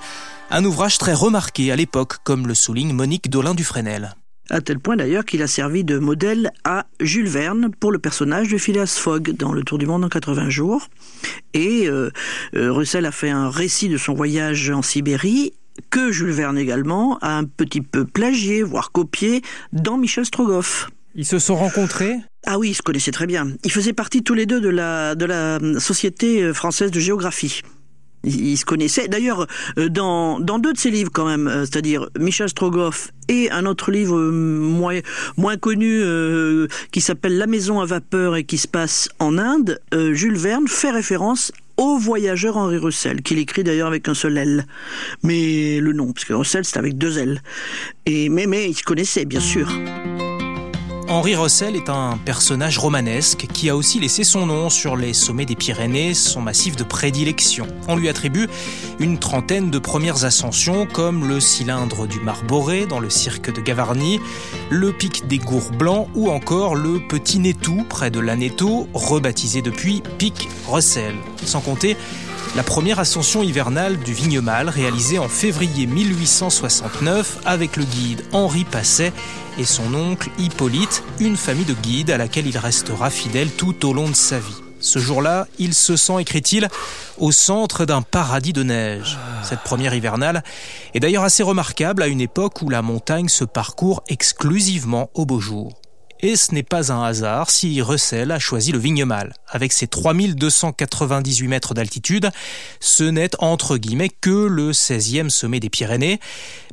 un 0.51 0.63
ouvrage 0.65 0.99
très 0.99 1.15
remarqué 1.15 1.71
à 1.71 1.75
l'époque, 1.75 2.17
comme 2.23 2.45
le 2.45 2.53
souligne 2.53 2.93
Monique 2.93 3.27
Dolin-Dufresnel. 3.31 4.13
À 4.51 4.61
tel 4.61 4.79
point 4.79 4.95
d'ailleurs 4.95 5.25
qu'il 5.25 5.41
a 5.41 5.47
servi 5.47 5.83
de 5.83 5.97
modèle 5.97 6.51
à 6.63 6.85
Jules 6.99 7.27
Verne 7.27 7.71
pour 7.79 7.91
le 7.91 7.97
personnage 7.97 8.49
de 8.49 8.59
Phileas 8.59 8.99
Fogg 8.99 9.31
dans 9.31 9.51
Le 9.51 9.63
Tour 9.63 9.79
du 9.79 9.87
Monde 9.87 10.05
en 10.05 10.09
80 10.09 10.51
jours. 10.51 10.89
Et 11.55 11.87
euh, 11.87 12.11
euh, 12.55 12.71
Russell 12.71 13.07
a 13.07 13.11
fait 13.11 13.31
un 13.31 13.49
récit 13.49 13.89
de 13.89 13.97
son 13.97 14.13
voyage 14.13 14.69
en 14.69 14.83
Sibérie 14.83 15.53
que 15.89 16.11
Jules 16.11 16.31
Verne 16.31 16.57
également 16.57 17.17
a 17.19 17.37
un 17.37 17.45
petit 17.45 17.81
peu 17.81 18.05
plagié, 18.05 18.63
voire 18.63 18.91
copié, 18.91 19.41
dans 19.73 19.97
Michel 19.97 20.25
Strogoff. 20.25 20.89
Ils 21.15 21.25
se 21.25 21.39
sont 21.39 21.55
rencontrés? 21.55 22.17
Ah 22.45 22.59
oui, 22.59 22.71
ils 22.71 22.75
se 22.75 22.81
connaissaient 22.81 23.11
très 23.11 23.27
bien. 23.27 23.47
Ils 23.63 23.71
faisaient 23.71 23.93
partie 23.93 24.21
tous 24.21 24.33
les 24.33 24.45
deux 24.45 24.61
de 24.61 24.69
la, 24.69 25.15
de 25.15 25.25
la 25.25 25.59
Société 25.79 26.53
française 26.53 26.91
de 26.91 26.99
géographie. 26.99 27.61
Ils 28.25 28.57
se 28.57 28.65
connaissaient. 28.65 29.07
D'ailleurs, 29.07 29.45
dans, 29.77 30.39
dans 30.39 30.57
deux 30.57 30.73
de 30.73 30.77
ses 30.79 30.89
livres 30.89 31.11
quand 31.13 31.27
même, 31.27 31.47
c'est-à-dire 31.61 32.09
Michel 32.19 32.49
Strogoff 32.49 33.11
et 33.27 33.51
un 33.51 33.67
autre 33.67 33.91
livre 33.91 34.19
moins, 34.19 34.99
moins 35.37 35.57
connu 35.57 36.01
euh, 36.01 36.67
qui 36.91 37.01
s'appelle 37.01 37.37
La 37.37 37.45
maison 37.45 37.81
à 37.81 37.85
vapeur 37.85 38.35
et 38.35 38.43
qui 38.43 38.57
se 38.57 38.67
passe 38.67 39.09
en 39.19 39.37
Inde, 39.37 39.79
euh, 39.93 40.13
Jules 40.13 40.37
Verne 40.37 40.67
fait 40.67 40.89
référence 40.89 41.51
au 41.77 41.97
voyageur 41.97 42.57
Henri 42.57 42.77
Russell, 42.77 43.21
qu'il 43.21 43.37
écrit 43.37 43.63
d'ailleurs 43.63 43.87
avec 43.87 44.07
un 44.07 44.13
seul 44.13 44.37
L. 44.37 44.65
Mais 45.23 45.79
le 45.79 45.93
nom, 45.93 46.13
parce 46.13 46.25
que 46.25 46.33
Russell 46.33 46.65
c'est 46.65 46.77
avec 46.77 46.97
deux 46.97 47.17
L. 47.17 47.41
Et, 48.05 48.29
mais, 48.29 48.47
mais 48.47 48.69
ils 48.69 48.75
se 48.75 48.83
connaissaient, 48.83 49.25
bien 49.25 49.39
sûr. 49.39 49.67
Henri 51.07 51.35
Russell 51.35 51.75
est 51.75 51.89
un 51.89 52.17
personnage 52.17 52.79
romanesque 52.79 53.45
qui 53.53 53.69
a 53.69 53.75
aussi 53.75 53.99
laissé 53.99 54.23
son 54.23 54.47
nom 54.47 54.71
sur 54.71 54.95
les 54.95 55.13
sommets 55.13 55.45
des 55.45 55.55
Pyrénées, 55.55 56.15
son 56.15 56.41
massif 56.41 56.75
de 56.75 56.83
prédilection. 56.83 57.67
On 57.87 57.95
lui 57.95 58.09
attribue 58.09 58.49
une 58.99 59.19
trentaine 59.19 59.69
de 59.69 59.77
premières 59.77 60.25
ascensions 60.25 60.87
comme 60.87 61.27
le 61.27 61.39
cylindre 61.39 62.07
du 62.07 62.19
Marboré 62.21 62.87
dans 62.87 62.99
le 62.99 63.11
cirque 63.11 63.53
de 63.53 63.61
Gavarnie, 63.61 64.19
le 64.71 64.91
pic 64.93 65.27
des 65.27 65.37
Gours 65.37 65.71
Blancs 65.71 66.07
ou 66.15 66.31
encore 66.31 66.73
le 66.73 66.99
Petit 67.07 67.37
Nétou 67.37 67.85
près 67.87 68.09
de 68.09 68.19
l'Aneto, 68.19 68.87
rebaptisé 68.95 69.61
depuis 69.61 70.01
Pic 70.17 70.49
Russell. 70.67 71.15
Sans 71.45 71.61
compter 71.61 71.97
la 72.55 72.63
première 72.63 72.99
ascension 72.99 73.43
hivernale 73.43 73.99
du 73.99 74.13
Vignemale 74.13 74.69
réalisée 74.69 75.19
en 75.19 75.27
février 75.27 75.87
1869 75.87 77.39
avec 77.45 77.75
le 77.75 77.83
guide 77.83 78.23
Henri 78.31 78.63
Passet 78.63 79.11
et 79.57 79.65
son 79.65 79.93
oncle 79.93 80.29
Hippolyte, 80.39 81.03
une 81.19 81.35
famille 81.35 81.65
de 81.65 81.73
guides 81.73 82.11
à 82.11 82.17
laquelle 82.17 82.47
il 82.47 82.57
restera 82.57 83.09
fidèle 83.09 83.51
tout 83.51 83.85
au 83.85 83.93
long 83.93 84.07
de 84.07 84.15
sa 84.15 84.39
vie. 84.39 84.61
Ce 84.79 84.99
jour-là, 84.99 85.47
il 85.59 85.73
se 85.73 85.97
sent, 85.97 86.21
écrit-il, 86.21 86.69
au 87.17 87.31
centre 87.33 87.85
d'un 87.85 88.01
paradis 88.01 88.53
de 88.53 88.63
neige. 88.63 89.17
Cette 89.43 89.61
première 89.61 89.93
hivernale 89.93 90.43
est 90.93 90.99
d'ailleurs 90.99 91.23
assez 91.23 91.43
remarquable 91.43 92.03
à 92.03 92.07
une 92.07 92.21
époque 92.21 92.61
où 92.61 92.69
la 92.69 92.81
montagne 92.81 93.27
se 93.27 93.43
parcourt 93.43 94.03
exclusivement 94.07 95.09
au 95.13 95.25
beau 95.25 95.41
jour. 95.41 95.73
Et 96.27 96.37
ce 96.37 96.55
n'est 96.55 96.63
pas 96.63 96.91
un 96.91 97.03
hasard 97.03 97.51
si 97.51 97.83
Russell 97.83 98.31
a 98.31 98.39
choisi 98.39 98.71
le 98.71 98.79
Vignemale. 98.79 99.35
Avec 99.47 99.71
ses 99.71 99.85
3298 99.85 101.47
mètres 101.47 101.75
d'altitude, 101.75 102.31
ce 102.79 103.03
n'est 103.03 103.29
entre 103.37 103.77
guillemets 103.77 104.09
que 104.09 104.47
le 104.47 104.71
16e 104.71 105.29
sommet 105.29 105.59
des 105.59 105.69
Pyrénées, 105.69 106.19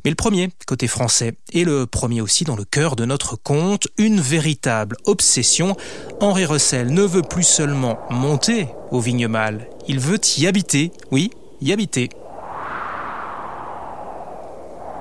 mais 0.03 0.09
le 0.09 0.15
premier 0.15 0.49
côté 0.65 0.87
français, 0.87 1.35
et 1.51 1.65
le 1.65 1.85
premier 1.85 2.19
aussi 2.19 2.45
dans 2.45 2.55
le 2.55 2.65
cœur 2.65 2.95
de 2.95 3.05
notre 3.05 3.35
conte, 3.35 3.87
une 3.99 4.19
véritable 4.19 4.97
obsession. 5.05 5.77
Henri 6.19 6.45
Russell 6.45 6.91
ne 6.91 7.03
veut 7.03 7.21
plus 7.21 7.43
seulement 7.43 7.99
monter 8.09 8.69
au 8.89 9.01
Vignemale, 9.01 9.69
il 9.87 9.99
veut 9.99 10.19
y 10.35 10.47
habiter, 10.47 10.91
oui, 11.11 11.29
y 11.61 11.71
habiter. 11.71 12.09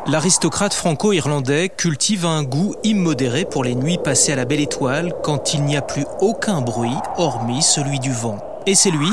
L'aristocrate 0.08 0.74
franco-irlandais 0.74 1.68
cultive 1.68 2.26
un 2.26 2.42
goût 2.42 2.74
immodéré 2.82 3.44
pour 3.44 3.62
les 3.62 3.76
nuits 3.76 3.98
passées 4.02 4.32
à 4.32 4.36
la 4.36 4.44
belle 4.44 4.60
étoile 4.60 5.12
quand 5.22 5.54
il 5.54 5.62
n'y 5.62 5.76
a 5.76 5.82
plus 5.82 6.04
aucun 6.20 6.60
bruit 6.60 6.96
hormis 7.16 7.62
celui 7.62 8.00
du 8.00 8.12
vent. 8.12 8.38
Et 8.66 8.74
c'est 8.74 8.90
lui, 8.90 9.08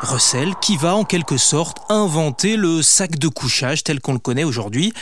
Russell 0.00 0.54
qui 0.62 0.76
va 0.76 0.94
en 0.94 1.04
quelque 1.04 1.36
sorte 1.36 1.78
inventer 1.88 2.56
le 2.56 2.82
sac 2.82 3.18
de 3.18 3.26
couchage 3.26 3.82
tel 3.82 4.00
qu'on 4.00 4.12
le 4.12 4.20
connaît 4.20 4.44
aujourd'hui. 4.44 4.92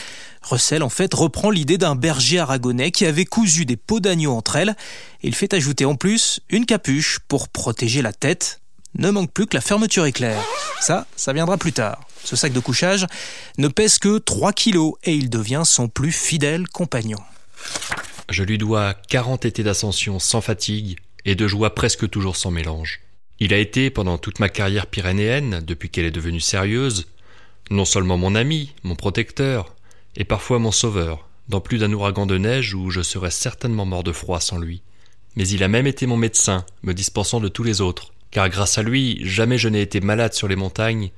Russell 0.41 0.81
en 0.81 0.89
fait 0.89 1.13
reprend 1.13 1.51
l'idée 1.51 1.77
d'un 1.77 1.95
berger 1.95 2.39
aragonais 2.39 2.89
qui 2.89 3.05
avait 3.05 3.25
cousu 3.25 3.65
des 3.65 3.77
peaux 3.77 3.99
d'agneau 3.99 4.33
entre 4.33 4.55
elles 4.55 4.75
il 5.21 5.35
fait 5.35 5.53
ajouter 5.53 5.85
en 5.85 5.95
plus 5.95 6.39
une 6.49 6.65
capuche 6.65 7.19
pour 7.27 7.49
protéger 7.49 8.01
la 8.01 8.13
tête. 8.13 8.59
Ne 8.95 9.11
manque 9.11 9.31
plus 9.31 9.45
que 9.45 9.55
la 9.55 9.61
fermeture 9.61 10.05
éclair. 10.05 10.41
Ça, 10.81 11.05
ça 11.15 11.33
viendra 11.33 11.57
plus 11.57 11.73
tard. 11.73 12.06
Ce 12.23 12.35
sac 12.35 12.53
de 12.53 12.59
couchage 12.59 13.05
ne 13.57 13.67
pèse 13.67 13.99
que 13.99 14.17
3 14.17 14.53
kilos 14.53 14.93
et 15.03 15.13
il 15.13 15.29
devient 15.29 15.63
son 15.65 15.87
plus 15.87 16.11
fidèle 16.11 16.67
compagnon. 16.67 17.19
Je 18.29 18.43
lui 18.43 18.57
dois 18.57 18.93
40 19.09 19.45
étés 19.45 19.63
d'ascension 19.63 20.19
sans 20.19 20.41
fatigue 20.41 20.97
et 21.25 21.35
de 21.35 21.47
joie 21.47 21.73
presque 21.73 22.09
toujours 22.09 22.35
sans 22.35 22.51
mélange. 22.51 23.01
Il 23.39 23.53
a 23.53 23.57
été, 23.57 23.89
pendant 23.89 24.17
toute 24.17 24.39
ma 24.39 24.49
carrière 24.49 24.87
pyrénéenne, 24.87 25.61
depuis 25.65 25.89
qu'elle 25.89 26.05
est 26.05 26.11
devenue 26.11 26.39
sérieuse, 26.39 27.07
non 27.69 27.85
seulement 27.85 28.17
mon 28.17 28.33
ami, 28.33 28.73
mon 28.83 28.95
protecteur, 28.95 29.75
et 30.15 30.23
parfois 30.23 30.57
mon 30.57 30.71
sauveur, 30.71 31.27
dans 31.47 31.61
plus 31.61 31.77
d'un 31.77 31.93
ouragan 31.93 32.25
de 32.25 32.37
neige 32.37 32.73
où 32.73 32.89
je 32.89 33.01
serais 33.01 33.31
certainement 33.31 33.85
mort 33.85 34.03
de 34.03 34.11
froid 34.11 34.39
sans 34.39 34.57
lui. 34.57 34.81
Mais 35.35 35.47
il 35.47 35.63
a 35.63 35.67
même 35.67 35.85
été 35.85 36.07
mon 36.07 36.17
médecin, 36.17 36.65
me 36.81 36.93
dispensant 36.93 37.39
de 37.39 37.47
tous 37.47 37.63
les 37.63 37.79
autres, 37.79 38.11
car 38.31 38.49
grâce 38.49 38.77
à 38.77 38.83
lui, 38.83 39.19
jamais 39.23 39.57
je 39.57 39.69
n'ai 39.69 39.81
été 39.81 40.01
malade 40.01 40.33
sur 40.33 40.47
les 40.47 40.55
montagnes, 40.55 41.11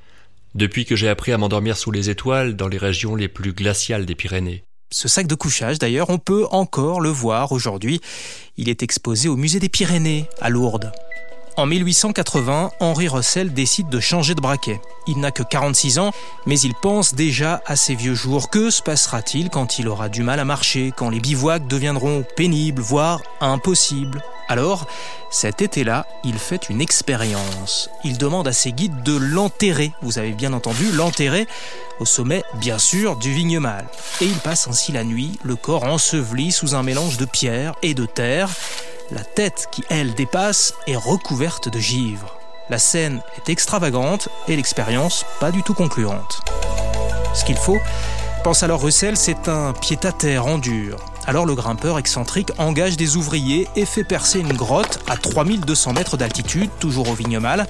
depuis 0.55 0.85
que 0.85 0.95
j'ai 0.95 1.09
appris 1.09 1.31
à 1.31 1.37
m'endormir 1.37 1.77
sous 1.77 1.91
les 1.91 2.09
étoiles 2.09 2.55
dans 2.55 2.67
les 2.67 2.77
régions 2.77 3.15
les 3.15 3.27
plus 3.27 3.53
glaciales 3.53 4.05
des 4.05 4.15
Pyrénées. 4.15 4.63
Ce 4.91 5.07
sac 5.07 5.27
de 5.27 5.35
couchage, 5.35 5.77
d'ailleurs, 5.77 6.09
on 6.09 6.17
peut 6.17 6.47
encore 6.49 6.99
le 6.99 7.09
voir 7.09 7.51
aujourd'hui. 7.51 8.01
Il 8.57 8.69
est 8.69 8.81
exposé 8.81 9.29
au 9.29 9.35
musée 9.35 9.59
des 9.59 9.69
Pyrénées, 9.69 10.25
à 10.41 10.49
Lourdes. 10.49 10.91
En 11.57 11.65
1880, 11.65 12.71
Henri 12.79 13.07
Russell 13.07 13.53
décide 13.53 13.89
de 13.89 13.99
changer 13.99 14.33
de 14.33 14.41
braquet. 14.41 14.79
Il 15.07 15.19
n'a 15.19 15.31
que 15.31 15.43
46 15.43 15.99
ans, 15.99 16.11
mais 16.45 16.59
il 16.59 16.73
pense 16.73 17.13
déjà 17.13 17.61
à 17.65 17.75
ses 17.75 17.95
vieux 17.95 18.15
jours. 18.15 18.49
Que 18.49 18.69
se 18.69 18.81
passera-t-il 18.81 19.49
quand 19.49 19.77
il 19.77 19.89
aura 19.89 20.09
du 20.09 20.23
mal 20.23 20.39
à 20.39 20.45
marcher, 20.45 20.93
quand 20.95 21.09
les 21.09 21.19
bivouacs 21.19 21.67
deviendront 21.67 22.23
pénibles, 22.35 22.81
voire 22.81 23.21
impossibles? 23.41 24.23
Alors, 24.49 24.87
cet 25.29 25.61
été-là, 25.61 26.07
il 26.23 26.39
fait 26.39 26.69
une 26.69 26.81
expérience. 26.81 27.91
Il 28.03 28.17
demande 28.17 28.47
à 28.47 28.51
ses 28.51 28.71
guides 28.71 29.03
de 29.03 29.15
l'enterrer, 29.15 29.93
vous 30.01 30.17
avez 30.17 30.31
bien 30.31 30.53
entendu, 30.53 30.91
l'enterrer 30.91 31.47
au 31.99 32.05
sommet, 32.05 32.43
bien 32.55 32.79
sûr, 32.79 33.15
du 33.15 33.31
Vignemal. 33.31 33.87
Et 34.21 34.25
il 34.25 34.37
passe 34.37 34.67
ainsi 34.67 34.91
la 34.91 35.03
nuit, 35.03 35.37
le 35.43 35.55
corps 35.55 35.83
enseveli 35.83 36.51
sous 36.51 36.73
un 36.73 36.81
mélange 36.81 37.17
de 37.17 37.25
pierre 37.25 37.75
et 37.83 37.93
de 37.93 38.07
terre. 38.07 38.49
La 39.11 39.23
tête 39.23 39.67
qui, 39.71 39.83
elle, 39.89 40.15
dépasse 40.15 40.73
est 40.87 40.95
recouverte 40.95 41.69
de 41.69 41.79
givre. 41.79 42.35
La 42.71 42.79
scène 42.79 43.21
est 43.37 43.49
extravagante 43.49 44.29
et 44.47 44.55
l'expérience 44.55 45.27
pas 45.39 45.51
du 45.51 45.61
tout 45.61 45.75
concluante. 45.75 46.41
Ce 47.35 47.45
qu'il 47.45 47.57
faut, 47.57 47.79
pense 48.43 48.63
alors 48.63 48.81
Russell, 48.81 49.15
c'est 49.15 49.47
un 49.47 49.73
pied-à-terre 49.73 50.47
en 50.47 50.57
dur. 50.57 50.97
Alors 51.29 51.45
le 51.45 51.53
grimpeur 51.53 51.99
excentrique 51.99 52.49
engage 52.57 52.97
des 52.97 53.15
ouvriers 53.15 53.67
et 53.75 53.85
fait 53.85 54.03
percer 54.03 54.39
une 54.39 54.53
grotte 54.53 54.97
à 55.07 55.15
3200 55.15 55.93
mètres 55.93 56.17
d'altitude, 56.17 56.71
toujours 56.79 57.07
au 57.07 57.13
Vignemal. 57.13 57.67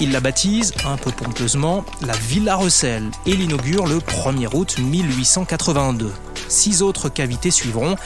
Il 0.00 0.12
la 0.12 0.20
baptise, 0.20 0.72
un 0.84 0.96
peu 0.96 1.10
pompeusement, 1.10 1.84
la 2.02 2.12
Villa 2.12 2.54
Russell 2.54 3.10
et 3.26 3.34
l'inaugure 3.34 3.88
le 3.88 3.98
1er 3.98 4.54
août 4.54 4.76
1882. 4.78 6.12
Six 6.46 6.82
autres 6.82 7.08
cavités 7.08 7.50
suivront, 7.50 7.96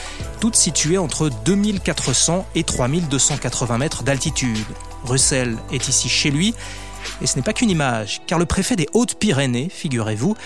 toutes 0.41 0.57
situées 0.57 0.97
entre 0.97 1.29
2400 1.45 2.47
et 2.55 2.65
3280 2.65 3.77
mètres 3.77 4.05
d'altitude. 4.05 4.57
Russell 5.05 5.59
est 5.71 5.87
ici 5.87 6.09
chez 6.09 6.31
lui 6.31 6.55
et 7.21 7.27
ce 7.27 7.37
n'est 7.37 7.43
pas 7.43 7.53
qu'une 7.53 7.71
image, 7.71 8.23
car 8.27 8.39
le 8.39 8.47
préfet 8.47 8.77
des 8.77 8.89
Hautes-Pyrénées, 8.93 9.69
figurez-vous, 9.71 10.37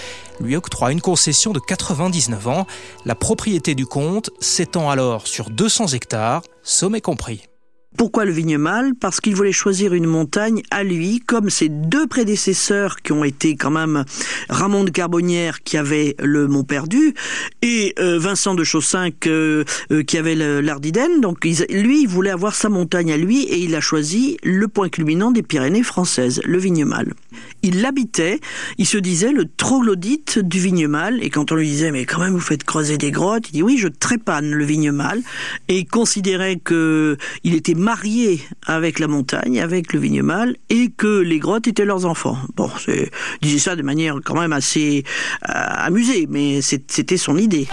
lui 0.40 0.56
octroie 0.56 0.92
une 0.92 1.00
concession 1.00 1.52
de 1.52 1.58
99 1.58 2.48
ans. 2.48 2.66
La 3.04 3.14
propriété 3.14 3.74
du 3.74 3.86
comte 3.86 4.30
s'étend 4.40 4.90
alors 4.90 5.26
sur 5.26 5.50
200 5.50 5.88
hectares, 5.88 6.42
sommet 6.62 7.00
compris. 7.00 7.48
Pourquoi 7.97 8.26
le 8.26 8.33
Vignemal 8.33 8.92
Parce 8.95 9.18
qu'il 9.18 9.35
voulait 9.35 9.50
choisir 9.50 9.95
une 9.95 10.07
montagne 10.07 10.62
à 10.71 10.85
lui, 10.85 11.21
comme 11.21 11.49
ses 11.49 11.71
deux 11.71 12.07
prédécesseurs 12.07 12.97
qui 12.97 13.12
ont 13.12 13.25
été 13.25 13.57
quand 13.57 13.71
même 13.71 14.04
Ramon 14.50 14.85
de 14.85 14.90
Carbonnière 14.90 15.62
qui 15.62 15.78
avait 15.78 16.14
le 16.18 16.49
Mont 16.49 16.64
Perdu 16.64 17.14
et 17.62 17.95
euh, 17.99 18.18
Vincent 18.18 18.54
de 18.54 18.62
Chaussinck 18.62 19.26
euh, 19.26 19.64
euh, 19.90 20.02
qui 20.02 20.18
avait 20.18 20.35
l'Ardiden. 20.35 21.23
Donc 21.23 21.45
lui, 21.45 22.02
il 22.02 22.09
voulait 22.09 22.30
avoir 22.30 22.54
sa 22.54 22.68
montagne 22.68 23.11
à 23.11 23.16
lui 23.16 23.45
et 23.45 23.59
il 23.59 23.75
a 23.75 23.80
choisi 23.80 24.37
le 24.42 24.68
point 24.68 24.90
culminant 24.90 25.30
des 25.30 25.42
Pyrénées 25.42 25.83
françaises, 25.83 26.42
le 26.45 26.59
Vignemal. 26.59 27.14
Il 27.62 27.80
l'habitait, 27.80 28.38
il 28.76 28.87
se 28.87 28.99
disait 28.99 29.33
le 29.33 29.47
troglodyte 29.47 30.38
du 30.38 30.61
Vignemal 30.61 31.23
et 31.23 31.30
quand 31.30 31.52
on 31.52 31.54
lui 31.54 31.66
disait 31.66 31.90
mais 31.90 32.04
quand 32.04 32.21
même 32.21 32.35
vous 32.35 32.40
faites 32.40 32.64
creuser 32.64 32.99
des 32.99 33.11
grottes, 33.11 33.49
il 33.49 33.52
dit 33.52 33.62
oui 33.62 33.78
je 33.78 33.88
trépane 33.88 34.50
le 34.50 34.64
Vignemal 34.64 35.23
et 35.68 35.78
il 35.78 35.87
considérait 35.87 36.57
que 36.57 37.16
il 37.45 37.54
était 37.54 37.77
mariés 37.78 38.40
avec 38.66 38.99
la 38.99 39.06
montagne, 39.06 39.61
avec 39.61 39.92
le 39.92 40.00
vignemal, 40.00 40.56
et 40.68 40.90
que 40.90 41.20
les 41.20 41.38
grottes 41.38 41.66
étaient 41.68 41.85
leurs 41.85 42.04
enfants. 42.04 42.37
Bon, 42.56 42.70
c'est 42.85 43.11
disait 43.42 43.58
ça 43.58 43.76
de 43.76 43.82
manière 43.82 44.16
quand 44.25 44.38
même 44.38 44.52
assez 44.52 45.04
euh, 45.49 45.52
amusée, 45.52 46.26
mais 46.28 46.61
c'était 46.62 47.16
son 47.16 47.37
idée. 47.37 47.68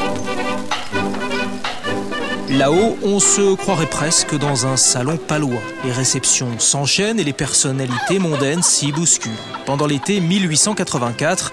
Là-haut, 2.50 2.96
on 3.04 3.20
se 3.20 3.56
croirait 3.56 3.90
presque 3.90 4.38
dans 4.38 4.68
un 4.68 4.78
salon 4.78 5.18
palois. 5.18 5.62
Les 5.84 5.92
réceptions 5.92 6.60
s'enchaînent 6.60 7.20
et 7.20 7.24
les 7.24 7.34
personnalités 7.34 8.20
mondaines 8.20 8.62
s'y 8.62 8.92
bousculent. 8.92 9.32
Pendant 9.66 9.88
l'été 9.88 10.22
1884, 10.22 11.52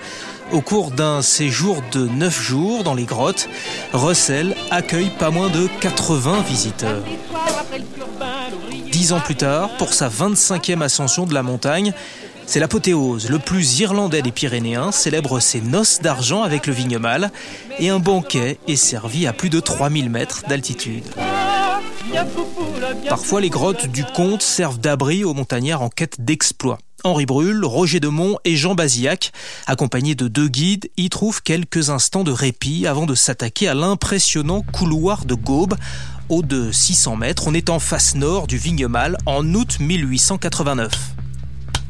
au 0.52 0.60
cours 0.60 0.90
d'un 0.90 1.22
séjour 1.22 1.82
de 1.92 2.06
9 2.06 2.40
jours 2.40 2.84
dans 2.84 2.94
les 2.94 3.04
grottes, 3.04 3.48
Russell 3.92 4.54
accueille 4.70 5.10
pas 5.18 5.30
moins 5.30 5.48
de 5.48 5.68
80 5.80 6.42
visiteurs. 6.42 7.02
Dix 8.90 9.12
ans 9.12 9.20
plus 9.20 9.36
tard, 9.36 9.70
pour 9.78 9.94
sa 9.94 10.08
25e 10.08 10.82
ascension 10.82 11.26
de 11.26 11.34
la 11.34 11.42
montagne, 11.42 11.92
c'est 12.46 12.60
l'apothéose. 12.60 13.30
Le 13.30 13.38
plus 13.38 13.80
irlandais 13.80 14.22
des 14.22 14.32
Pyrénéens 14.32 14.92
célèbre 14.92 15.40
ses 15.40 15.60
noces 15.60 16.00
d'argent 16.00 16.42
avec 16.42 16.66
le 16.66 16.72
vignemal 16.72 17.30
et 17.78 17.88
un 17.88 17.98
banquet 17.98 18.58
est 18.68 18.76
servi 18.76 19.26
à 19.26 19.32
plus 19.32 19.50
de 19.50 19.60
3000 19.60 20.10
mètres 20.10 20.42
d'altitude. 20.48 21.04
Parfois, 23.08 23.40
les 23.40 23.50
grottes 23.50 23.86
du 23.86 24.04
comte 24.04 24.42
servent 24.42 24.78
d'abri 24.78 25.24
aux 25.24 25.34
montagnards 25.34 25.82
en 25.82 25.88
quête 25.88 26.20
d'exploits. 26.20 26.78
Henri 27.04 27.26
Brul, 27.26 27.64
Roger 27.64 27.98
Demont 27.98 28.38
et 28.44 28.56
Jean 28.56 28.74
Bazillac, 28.74 29.32
accompagnés 29.66 30.14
de 30.14 30.28
deux 30.28 30.48
guides, 30.48 30.88
y 30.96 31.08
trouvent 31.08 31.42
quelques 31.42 31.90
instants 31.90 32.22
de 32.22 32.30
répit 32.30 32.86
avant 32.86 33.06
de 33.06 33.14
s'attaquer 33.14 33.66
à 33.66 33.74
l'impressionnant 33.74 34.62
couloir 34.72 35.24
de 35.24 35.34
Gaube, 35.34 35.74
haut 36.28 36.42
de 36.42 36.70
600 36.70 37.16
mètres. 37.16 37.44
On 37.48 37.54
est 37.54 37.70
en 37.70 37.80
face 37.80 38.14
nord 38.14 38.46
du 38.46 38.56
Vignemal 38.56 39.16
en 39.26 39.54
août 39.54 39.78
1889. 39.80 40.92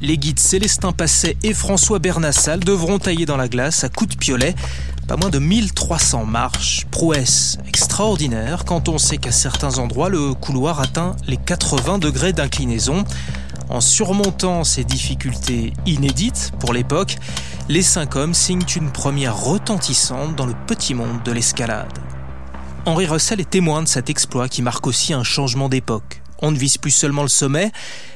Les 0.01 0.19
guides 0.19 0.41
Célestin 0.41 0.91
Passet 0.91 1.37
et 1.45 1.55
François 1.55 2.01
Bernassal 2.01 2.59
devront 2.59 2.99
tailler 2.99 3.25
dans 3.25 3.37
la 3.37 3.49
glace 3.49 3.85
à 3.85 3.89
coups 3.89 4.17
de 4.17 4.19
piolet 4.19 4.55
pas 5.07 5.17
moins 5.17 5.31
de 5.31 5.39
1300 5.39 6.25
marches, 6.25 6.87
prouesse 6.91 7.59
extraordinaire 7.67 8.65
quand 8.65 8.89
on 8.89 8.99
sait 8.99 9.19
qu'à 9.19 9.33
certains 9.33 9.79
endroits 9.79 10.09
le 10.09 10.35
couloir 10.35 10.81
atteint 10.81 11.17
les 11.27 11.37
80 11.37 11.99
degrés 11.99 12.33
d'inclinaison. 12.33 13.05
En 13.69 13.81
surmontant 13.81 14.65
ces 14.65 14.85
difficultés 14.85 15.73
inédites 15.87 16.53
pour 16.59 16.73
l'époque, 16.73 17.17
les 17.69 17.83
cinq 17.83 18.17
hommes 18.17 18.35
signent 18.35 18.65
une 18.77 18.91
première 18.91 19.37
retentissante 19.37 20.37
dans 20.37 20.47
le 20.47 20.55
petit 20.67 20.95
monde 20.95 21.23
de 21.25 21.33
l'escalade. 21.33 21.93
Henri 22.85 23.07
Russell 23.07 23.41
est 23.41 23.51
témoin 23.51 23.83
de 23.83 23.89
cet 23.89 24.11
exploit 24.11 24.49
qui 24.49 24.63
marque 24.63 24.87
aussi 24.87 25.13
un 25.13 25.23
changement 25.23 25.69
d'époque. 25.69 26.23
On 26.41 26.51
ne 26.51 26.59
vise 26.59 26.77
plus 26.77 26.91
seulement 26.91 27.23
le 27.23 27.29
sommet, 27.29 27.71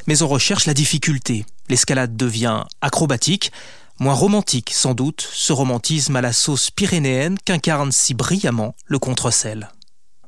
mais 0.09 0.23
on 0.23 0.29
recherche 0.29 0.67
la 0.67 0.75
difficulté. 0.75 1.47
L'escalade 1.69 2.17
devient 2.17 2.65
acrobatique, 2.81 3.53
moins 3.99 4.15
romantique 4.15 4.71
sans 4.73 4.95
doute, 4.95 5.27
ce 5.33 5.53
romantisme 5.53 6.17
à 6.17 6.21
la 6.21 6.33
sauce 6.33 6.71
pyrénéenne 6.71 7.37
qu'incarne 7.45 7.93
si 7.93 8.15
brillamment 8.15 8.75
le 8.87 8.99
contrecel. 8.99 9.71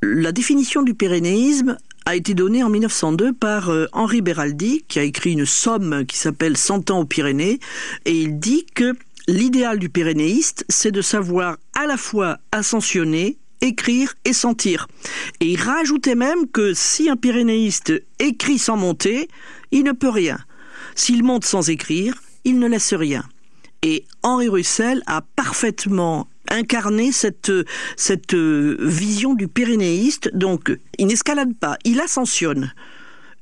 La 0.02 0.32
définition 0.32 0.82
du 0.82 0.94
pyrénéisme 0.94 1.76
a 2.06 2.16
été 2.16 2.32
donnée 2.34 2.62
en 2.62 2.70
1902 2.70 3.34
par 3.34 3.70
euh, 3.70 3.86
Henri 3.92 4.22
Beraldi, 4.22 4.84
qui 4.88 4.98
a 4.98 5.02
écrit 5.02 5.32
une 5.32 5.44
somme 5.44 6.06
qui 6.06 6.16
s'appelle 6.16 6.56
Cent 6.56 6.90
ans 6.90 7.00
aux 7.00 7.04
Pyrénées, 7.04 7.60
et 8.06 8.12
il 8.12 8.38
dit 8.38 8.64
que 8.74 8.94
l'idéal 9.26 9.78
du 9.78 9.90
pyrénéiste, 9.90 10.64
c'est 10.68 10.90
de 10.90 11.02
savoir 11.02 11.58
à 11.74 11.86
la 11.86 11.98
fois 11.98 12.38
ascensionner, 12.50 13.36
écrire 13.60 14.14
et 14.24 14.32
sentir. 14.32 14.88
Et 15.40 15.46
il 15.46 15.60
rajoutait 15.60 16.14
même 16.14 16.48
que 16.48 16.72
si 16.72 17.10
un 17.10 17.16
pyrénéiste 17.16 17.92
écrit 18.18 18.58
sans 18.58 18.76
monter, 18.76 19.28
il 19.70 19.84
ne 19.84 19.92
peut 19.92 20.08
rien. 20.08 20.38
S'il 20.94 21.22
monte 21.22 21.44
sans 21.44 21.68
écrire, 21.68 22.14
il 22.44 22.58
ne 22.58 22.68
laisse 22.68 22.94
rien. 22.94 23.24
Et 23.82 24.04
Henri 24.22 24.48
Russell 24.48 25.02
a 25.06 25.22
parfaitement 25.36 26.28
incarné 26.50 27.12
cette, 27.12 27.52
cette 27.96 28.34
vision 28.34 29.34
du 29.34 29.48
pyrénéiste. 29.48 30.30
Donc, 30.34 30.76
il 30.98 31.06
n'escalade 31.06 31.54
pas, 31.54 31.76
il 31.84 32.00
ascensionne. 32.00 32.72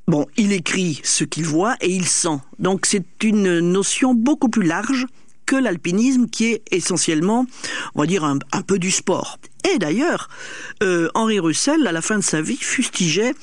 Bon, 0.08 0.26
il 0.36 0.52
écrit 0.52 1.00
ce 1.02 1.24
qu'il 1.24 1.44
voit 1.44 1.74
et 1.80 1.90
il 1.90 2.06
sent. 2.06 2.38
Donc 2.60 2.86
c'est 2.86 3.24
une 3.24 3.58
notion 3.58 4.14
beaucoup 4.14 4.48
plus 4.48 4.62
large 4.62 5.06
que 5.46 5.56
l'alpinisme 5.56 6.28
qui 6.28 6.46
est 6.46 6.62
essentiellement, 6.70 7.46
on 7.94 8.00
va 8.00 8.06
dire, 8.06 8.24
un, 8.24 8.38
peu 8.62 8.78
du 8.78 8.92
sport. 8.92 9.38
Et 9.74 9.78
d'ailleurs, 9.78 10.28
euh, 10.82 11.08
Henri 11.14 11.40
Russell, 11.40 11.86
à 11.86 11.92
la 11.92 12.02
fin 12.02 12.18
de 12.18 12.22
sa 12.22 12.40
vie, 12.40 12.56
fustigeait 12.56 13.34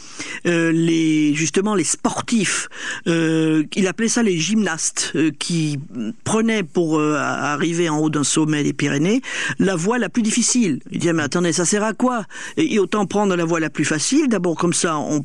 euh, 0.46 0.72
les 0.72 1.34
justement 1.34 1.76
les 1.76 1.84
sportifs. 1.84 2.70
Euh, 3.08 3.64
il 3.76 3.88
appelait 3.88 4.08
ça 4.08 4.24
les 4.24 4.38
gymnastes 4.38 5.14
qui 5.40 5.80
prenaient 6.24 6.64
pour 6.64 7.02
arriver 7.02 7.90
en 7.90 8.00
haut 8.00 8.10
d'un 8.10 8.24
sommet 8.24 8.64
des 8.64 8.74
Pyrénées 8.74 9.22
la 9.60 9.76
voie 9.76 9.98
la 9.98 10.10
plus 10.10 10.24
difficile. 10.24 10.80
Il 10.92 11.00
disait 11.00 11.14
mais 11.14 11.24
attendez, 11.24 11.52
ça 11.52 11.66
sert 11.66 11.84
à 11.84 11.94
quoi? 11.94 12.26
Et, 12.58 12.80
autant 12.80 13.06
prendre 13.06 13.36
la 13.36 13.46
voie 13.46 13.60
la 13.60 13.70
plus 13.70 13.86
facile. 13.86 14.28
D'abord 14.28 14.56
comme 14.56 14.74
ça, 14.74 14.98
on, 14.98 15.24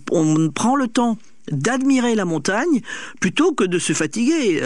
prend 0.51 0.77
le 0.77 0.89
temps 0.89 1.19
d'admirer 1.51 2.15
la 2.15 2.25
montagne 2.25 2.83
plutôt 3.21 3.53
que 3.53 3.65
de 3.65 3.79
se 3.79 3.93
fatiguer. 3.93 4.61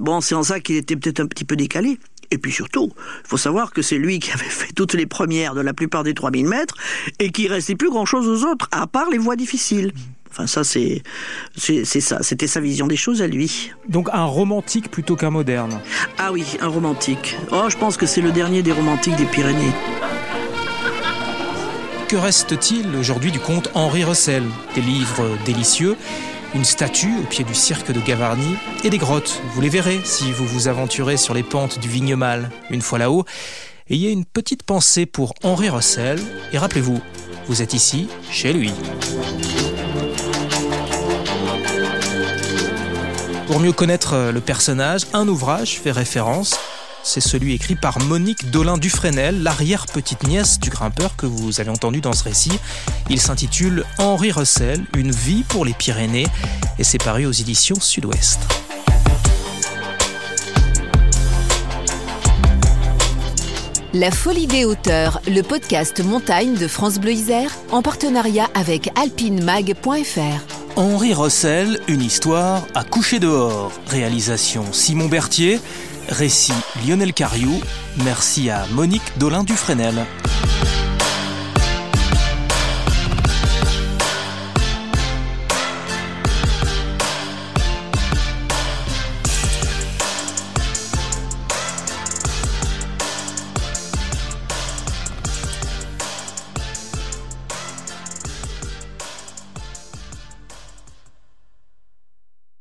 Bon, 0.00 0.20
c'est 0.20 0.34
en 0.34 0.42
ça 0.42 0.60
qu'il 0.60 0.76
était 0.76 0.96
peut-être 0.96 1.20
un 1.20 1.26
petit 1.26 1.44
peu 1.44 1.56
décalé. 1.56 1.98
Et 2.30 2.38
puis 2.38 2.52
surtout, 2.52 2.92
il 3.24 3.28
faut 3.28 3.36
savoir 3.36 3.72
que 3.72 3.82
c'est 3.82 3.98
lui 3.98 4.18
qui 4.18 4.30
avait 4.32 4.44
fait 4.44 4.72
toutes 4.72 4.94
les 4.94 5.06
premières 5.06 5.54
de 5.54 5.60
la 5.60 5.72
plupart 5.72 6.04
des 6.04 6.14
3000 6.14 6.46
mètres 6.46 6.74
et 7.18 7.30
qu'il 7.30 7.50
restait 7.50 7.74
plus 7.74 7.90
grand-chose 7.90 8.28
aux 8.28 8.46
autres, 8.46 8.68
à 8.70 8.86
part 8.86 9.10
les 9.10 9.18
voies 9.18 9.36
difficiles. 9.36 9.92
Enfin, 10.30 10.46
ça, 10.46 10.62
c'est, 10.62 11.02
c'est, 11.56 11.84
ça. 11.84 12.22
C'était 12.22 12.46
sa 12.46 12.60
vision 12.60 12.86
des 12.86 12.96
choses 12.96 13.22
à 13.22 13.26
lui. 13.26 13.72
Donc, 13.88 14.08
un 14.12 14.24
romantique 14.24 14.90
plutôt 14.90 15.16
qu'un 15.16 15.30
moderne. 15.30 15.80
Ah 16.18 16.32
oui, 16.32 16.44
un 16.60 16.68
romantique. 16.68 17.36
Oh, 17.50 17.64
je 17.68 17.76
pense 17.76 17.96
que 17.96 18.06
c'est 18.06 18.20
le 18.20 18.30
dernier 18.30 18.62
des 18.62 18.72
romantiques 18.72 19.16
des 19.16 19.24
Pyrénées. 19.24 19.72
Que 22.08 22.16
reste-t-il 22.16 22.94
aujourd'hui 22.96 23.32
du 23.32 23.40
comte 23.40 23.70
Henri 23.74 24.04
Russell 24.04 24.44
Des 24.74 24.80
livres 24.80 25.36
délicieux, 25.44 25.96
une 26.58 26.64
statue 26.64 27.16
au 27.20 27.22
pied 27.22 27.44
du 27.44 27.54
cirque 27.54 27.92
de 27.92 28.00
Gavarnie 28.00 28.56
et 28.82 28.90
des 28.90 28.98
grottes. 28.98 29.40
Vous 29.54 29.60
les 29.60 29.68
verrez 29.68 30.00
si 30.02 30.32
vous 30.32 30.44
vous 30.44 30.66
aventurez 30.66 31.16
sur 31.16 31.32
les 31.32 31.44
pentes 31.44 31.78
du 31.78 31.88
Vignemal. 31.88 32.50
Une 32.70 32.82
fois 32.82 32.98
là-haut, 32.98 33.24
ayez 33.88 34.10
une 34.10 34.24
petite 34.24 34.64
pensée 34.64 35.06
pour 35.06 35.34
Henri 35.44 35.68
Russell 35.68 36.18
et 36.52 36.58
rappelez-vous, 36.58 37.00
vous 37.46 37.62
êtes 37.62 37.74
ici, 37.74 38.08
chez 38.28 38.52
lui. 38.52 38.72
Pour 43.46 43.60
mieux 43.60 43.72
connaître 43.72 44.32
le 44.34 44.40
personnage, 44.40 45.02
un 45.12 45.28
ouvrage 45.28 45.78
fait 45.78 45.92
référence 45.92 46.58
c'est 47.08 47.20
celui 47.20 47.54
écrit 47.54 47.74
par 47.74 48.00
Monique 48.00 48.50
Dolin-Dufresnel, 48.50 49.42
l'arrière-petite-nièce 49.42 50.60
du 50.60 50.68
grimpeur 50.68 51.16
que 51.16 51.24
vous 51.24 51.58
avez 51.60 51.70
entendu 51.70 52.02
dans 52.02 52.12
ce 52.12 52.24
récit. 52.24 52.58
Il 53.10 53.20
s'intitule 53.20 53.84
Henri 53.98 54.32
Russell, 54.32 54.84
Une 54.96 55.10
vie 55.10 55.42
pour 55.42 55.64
les 55.64 55.72
Pyrénées 55.72 56.26
et 56.78 56.84
c'est 56.84 57.02
paru 57.02 57.26
aux 57.26 57.32
éditions 57.32 57.80
Sud-Ouest. 57.80 58.40
La 63.94 64.10
Folie 64.10 64.46
des 64.46 64.66
hauteurs, 64.66 65.20
le 65.26 65.40
podcast 65.40 66.04
montagne 66.04 66.54
de 66.54 66.68
France 66.68 66.98
Bleu 66.98 67.12
Isère, 67.12 67.50
en 67.72 67.80
partenariat 67.80 68.48
avec 68.54 68.90
alpinemag.fr. 68.98 70.76
Henri 70.76 71.14
Russell, 71.14 71.80
une 71.88 72.02
histoire 72.02 72.66
à 72.74 72.84
coucher 72.84 73.18
dehors. 73.18 73.72
Réalisation 73.88 74.64
Simon 74.72 75.08
Berthier. 75.08 75.58
Récit 76.10 76.52
Lionel 76.86 77.12
Cariou. 77.14 77.60
Merci 78.04 78.50
à 78.50 78.66
Monique 78.72 79.18
Dolin 79.18 79.42
Dufresnel. 79.42 80.06